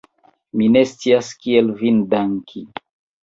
[0.61, 2.65] Mi ne scias, kiel vin danki!